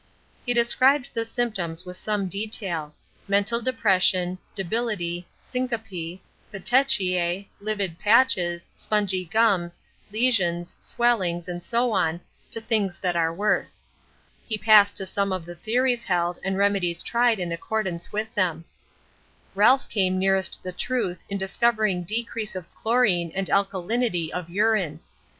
He 0.47 0.55
described 0.55 1.09
the 1.13 1.25
symptoms 1.25 1.85
with 1.85 1.95
some 1.95 2.27
detail. 2.27 2.95
Mental 3.27 3.61
depression, 3.61 4.39
debility, 4.55 5.27
syncope, 5.39 6.23
petechiae, 6.51 7.45
livid 7.59 7.99
patches, 7.99 8.71
spongy 8.75 9.25
gums, 9.25 9.79
lesions, 10.11 10.75
swellings, 10.79 11.47
and 11.47 11.61
so 11.63 11.91
on 11.91 12.19
to 12.49 12.59
things 12.59 12.97
that 12.97 13.15
are 13.15 13.31
worse. 13.31 13.83
He 14.49 14.57
passed 14.57 14.97
to 14.97 15.05
some 15.05 15.31
of 15.31 15.45
the 15.45 15.53
theories 15.53 16.03
held 16.05 16.39
and 16.43 16.57
remedies 16.57 17.03
tried 17.03 17.39
in 17.39 17.51
accordance 17.51 18.11
with 18.11 18.33
them. 18.33 18.65
Ralph 19.53 19.87
came 19.87 20.17
nearest 20.17 20.63
the 20.63 20.71
truth 20.71 21.21
in 21.29 21.37
discovering 21.37 22.01
decrease 22.05 22.55
of 22.55 22.73
chlorine 22.73 23.31
and 23.35 23.51
alkalinity 23.51 24.31
of 24.33 24.49
urine. 24.49 24.99